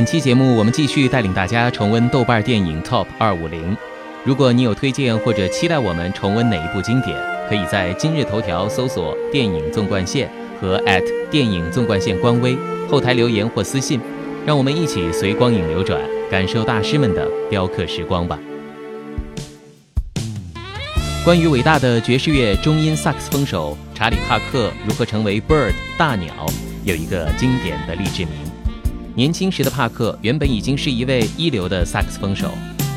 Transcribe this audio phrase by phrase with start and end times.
[0.00, 3.76] 本期节目，我们继续带领大家重温豆瓣电影 Top 二五零。
[4.24, 7.14] 如果你有推荐或者期待我们重温哪一部经典，
[7.50, 10.82] 可以在今日头条搜索“电影纵贯线”和
[11.30, 12.56] 电影纵贯线官微
[12.88, 14.00] 后台留言或私信，
[14.46, 18.38] 让我们一起随光影流转，感受大师们的雕刻时光吧。
[21.26, 26.46] 关于伟大的爵士乐中音萨克斯风手查理·帕克如何成为 Bird 大鸟，
[26.84, 28.49] 有一个经典的励志名。
[29.16, 32.48] 年轻时的帕克原本已经是一位一流的萨克斯风手，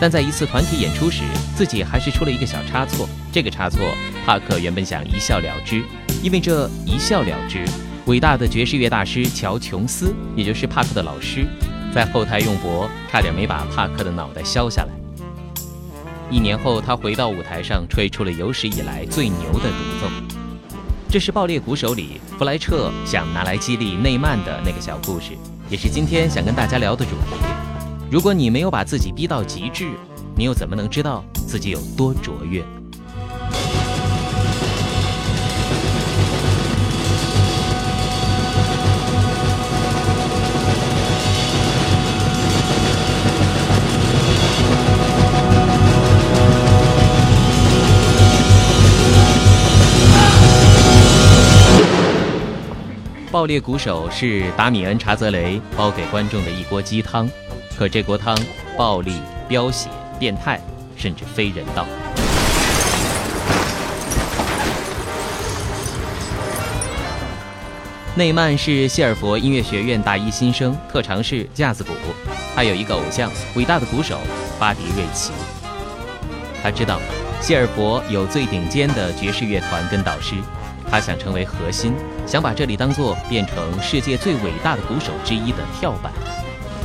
[0.00, 1.22] 但在一次团体演出时，
[1.54, 3.06] 自己还是出了一个小差错。
[3.30, 3.80] 这个差错，
[4.24, 5.84] 帕克原本想一笑了之，
[6.22, 7.62] 因为这一笑了之，
[8.06, 11.46] 伟大的爵士乐大师乔·琼斯，也就是帕克的老师，
[11.94, 14.90] 在后台用搏，差点没把帕克的脑袋削下来。
[16.30, 20.10] 一年后，他回到舞台上，吹出了有史以来最牛的独奏。
[21.10, 25.32] 这是《爆裂鼓手》里弗莱彻想拿来激励内曼的那个小故事。
[25.70, 27.36] 也是今天想跟大家聊的主题。
[28.10, 29.90] 如果你没有把自己逼到极致，
[30.34, 32.64] 你又怎么能知道自己有多卓越？
[53.38, 57.30] 爆裂鼓手是达米恩·查泽雷煲给观众的一锅鸡汤，
[57.78, 58.36] 可这锅汤
[58.76, 60.60] 暴力、飙血、变态，
[60.96, 61.86] 甚至非人道。
[68.16, 71.92] 内曼是谢尔佛音乐学院大一新生，特长是架子鼓。
[72.56, 74.18] 他有一个偶像，伟大的鼓手
[74.58, 75.30] 巴迪·瑞奇。
[76.60, 77.00] 他知道
[77.40, 80.34] 谢尔佛有最顶尖的爵士乐团跟导师。
[80.90, 81.94] 他想成为核心，
[82.26, 86.12] 想把这里当做变成世界最伟大的鼓手之一的跳板。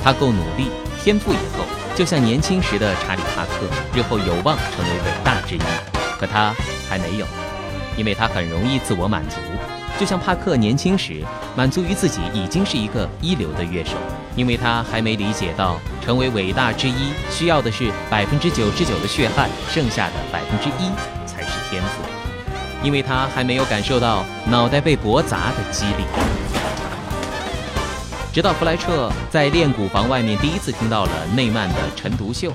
[0.03, 0.69] 他够努力，
[1.01, 1.63] 天赋也够，
[1.95, 3.65] 就像年轻时的查理·帕克，
[3.97, 5.61] 日后有望成为伟大之一。
[6.19, 6.53] 可他
[6.89, 7.25] 还没有，
[7.95, 9.37] 因为他很容易自我满足，
[9.97, 11.23] 就像帕克年轻时
[11.55, 13.91] 满足于自己已经是一个一流的乐手，
[14.35, 20.91] 因为他还没理解到成为伟大之一需要的是百分之九十九的血汗，剩下的百分之一
[21.25, 22.22] 才是天赋。
[22.83, 26.03] 因为他还没有感受到脑袋被驳砸的激励，
[28.33, 32.51] 直到弗莱彻在练鼓房外面第一次听到了内曼的陈独秀。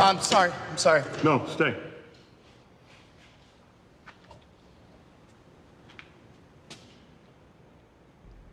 [0.00, 0.50] I'm sorry.
[0.50, 1.02] I'm sorry.
[1.22, 1.74] No, stay.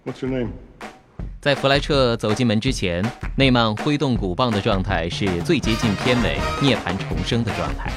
[0.04, 0.54] What's your name?
[1.46, 7.92] 在弗莱彻走进门之前，内曼挥动鼓棒的状态是最接近片尾涅槃重生的状态，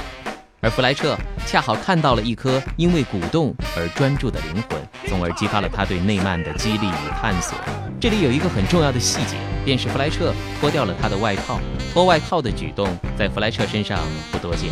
[0.61, 1.17] 而弗莱彻
[1.47, 4.79] 恰好看到了一颗因为鼓动而专注的灵魂，
[5.09, 7.57] 从而激发了他对内曼的激励与探索。
[7.99, 11.59] 这里有一个很重要的细节，便是弗莱彻脱掉了他的外套。
[11.95, 12.87] 脱外套的举动
[13.17, 13.99] 在弗莱彻身上
[14.31, 14.69] 不多见，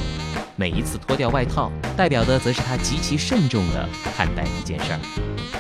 [0.55, 5.01] 每一次脱掉外套，代表的则是他极其慎重地看待一件事儿。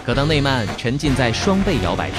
[0.04, 2.16] 可当内曼沉浸在双倍摇摆时，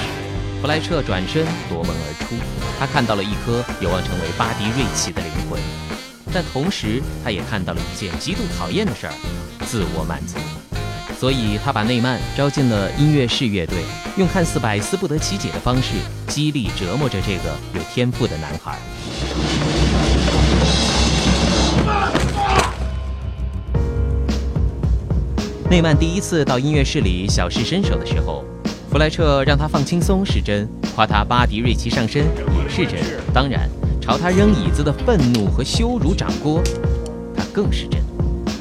[0.60, 2.34] 弗莱彻转身夺门而出，
[2.80, 5.60] 他看到了一颗有望成为巴迪瑞奇的灵魂，
[6.34, 9.12] 但同时他也看到了一件极度讨厌的事儿——
[9.64, 10.36] 自我满足。
[11.16, 13.78] 所以他把内曼招进了音乐室乐队，
[14.16, 15.94] 用看似百思不得其解的方式
[16.26, 18.76] 激励折磨着这个有天赋的男孩。
[25.70, 28.44] 内曼第一次到音乐室里小试身手的时候。
[28.90, 32.98] 弗莱彻让他放轻松是真，夸他巴迪瑞奇上身也是真，
[33.34, 33.68] 当然
[34.00, 36.62] 朝他扔椅子的愤怒和羞辱掌掴，
[37.36, 38.02] 他更是真。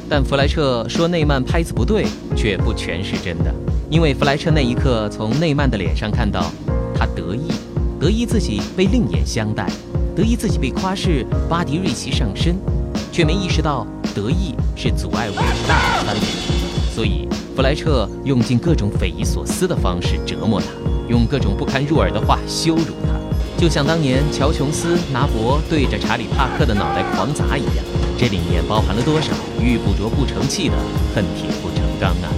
[0.09, 2.05] 但弗莱彻说内曼拍子不对，
[2.35, 3.53] 却不全是真的，
[3.89, 6.51] 因为弗莱彻那一刻从内曼的脸上看到
[6.93, 7.47] 他得意，
[7.97, 9.65] 得意自己被另眼相待，
[10.13, 12.57] 得意自己被夸是巴迪瑞奇上身，
[13.13, 15.35] 却没意识到得意是阻碍伟
[15.67, 16.56] 大的单元。
[16.97, 20.65] 所以，弗莱彻用尽各种匪夷所思的方式折磨他，
[21.07, 23.13] 用各种不堪入耳的话羞辱他，
[23.55, 27.85] 就像当年乔琼斯拿钵对着查理帕克的脑袋狂砸一样。
[28.17, 30.75] 这里面包含了多少玉不琢不成器的
[31.13, 32.33] 恨铁不成钢啊！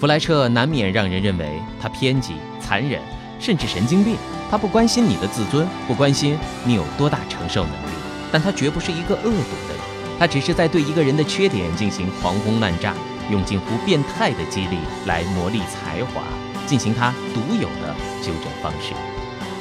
[0.00, 2.98] 弗莱彻难免让人认为他偏激、残忍，
[3.38, 4.16] 甚至神经病。
[4.50, 7.94] 他不关心你的自尊，不关心你有多大承受能力，
[8.32, 9.95] 但他绝不是一个恶毒的人。
[10.18, 12.94] 他只是在对一个人的缺点进行狂轰滥炸，
[13.30, 16.22] 用近乎变态的激励来磨砺才华，
[16.66, 18.94] 进行他独有的纠正方式。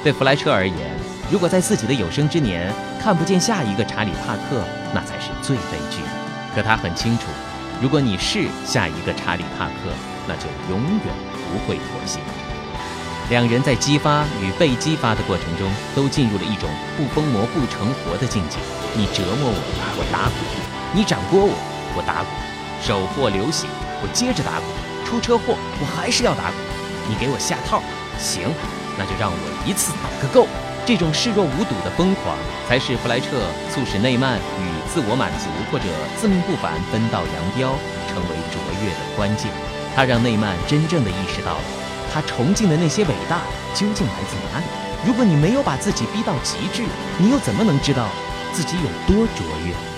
[0.04, 0.76] 对弗莱彻而言，
[1.32, 2.72] 如果在自己的有生之年
[3.02, 4.64] 看不见下一个查理·帕克，
[4.94, 6.00] 那才是最悲剧。
[6.54, 7.26] 可他很清楚，
[7.82, 9.92] 如果你是下一个查理·帕克，
[10.28, 11.14] 那就永远
[11.52, 12.20] 不会妥协。
[13.30, 18.58] 两人在激发与被激发的过程中，都进入了一种不疯魔不成活的境界。
[18.98, 19.60] 你折磨我，
[20.00, 20.40] 我打鼓；
[20.94, 21.52] 你掌掴我，
[21.96, 22.32] 我打鼓；
[22.80, 23.68] 手破流血，
[24.02, 24.66] 我接着打鼓；
[25.04, 26.56] 出车祸，我还是要打鼓。
[27.10, 27.84] 你给我下套，
[28.18, 28.48] 行，
[28.98, 29.38] 那就让我
[29.68, 30.48] 一次打个够。
[30.86, 32.38] 这种视若无睹的疯狂，
[32.70, 33.28] 才是弗莱彻
[33.68, 37.76] 促使内曼与自我满足或者自命不凡分道扬镳，
[38.08, 39.52] 成为卓越的关键。
[39.94, 41.64] 他让内曼真正的意识到了。
[42.14, 43.42] 他崇敬的那些伟大
[43.74, 44.66] 究竟来自哪里？
[45.06, 46.84] 如果你没有把自己逼到极致，
[47.18, 48.08] 你又怎么能知道
[48.56, 49.95] 自己有多卓越？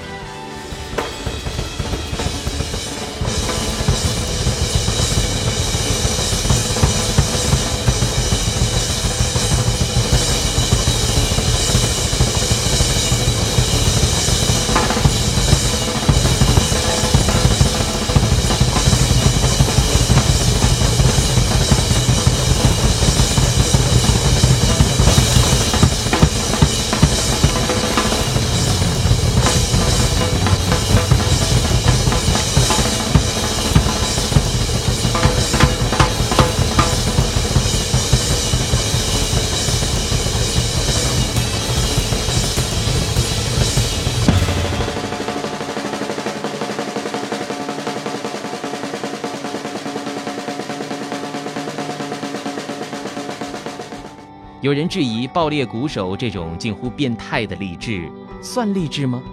[54.68, 58.12] 有人质疑爆裂鼓手这种近乎变态的励志
[58.42, 59.24] 算励志吗？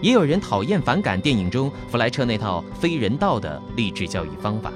[0.00, 4.70] 也有人讨厌反感电影中弗莱彻那套非人道的励志教育方法。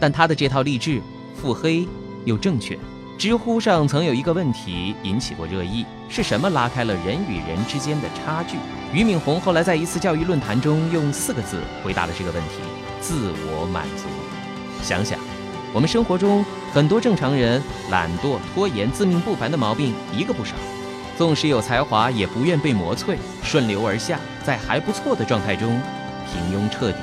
[0.00, 0.98] 但他的这套励志
[1.34, 1.86] 腹黑
[2.24, 2.78] 又正确。
[3.18, 8.56] 知乎上曾有一个问题引起过热议：是什么拉开了人与人之间的差距？
[8.94, 12.62] 俞敏洪后来在一次教育论坛中用四个字回答了这个问题：
[12.98, 14.06] 自我满足。
[14.82, 15.18] 想想。
[15.76, 16.42] 我们生活中
[16.72, 20.54] 很多正常人懒惰、拖延、自命不凡的毛病一个不少，
[21.18, 25.78] 纵使有才华，也不愿被磨砺，顺流而下，在还不错的状态中
[26.32, 26.98] 平庸彻底。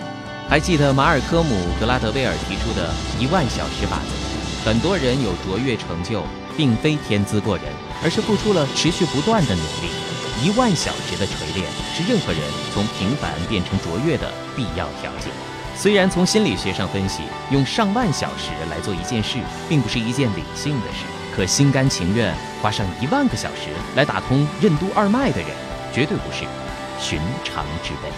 [0.50, 6.24] 还记得马尔科姆·格拉德威尔提出的一万小时法则：很多人有卓越成就，
[6.58, 7.66] 并非天资过人，
[8.04, 9.94] 而是付出了持续不断的努力。
[10.42, 12.42] 一万小时的锤炼是任何人
[12.74, 15.53] 从平凡变成卓越的必要条件。
[15.76, 19.38] 虽然从心理学上分析，用上万小时来做一件事，
[19.68, 21.04] 并不是一件理性的事，
[21.36, 25.50] 可心甘情愿花上一万个小时来打通任督二脉的人，
[25.92, 26.46] 绝对不是
[27.00, 28.10] 寻常之辈。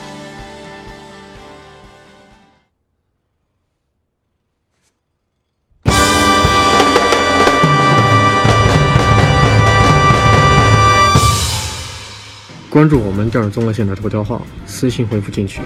[12.70, 15.64] 关注我们这儿综合线的头条号，私信回复进群。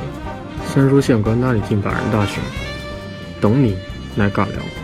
[0.74, 2.42] 三叔现管那里进百人大群，
[3.42, 3.75] 等你
[4.16, 4.79] 来尬聊。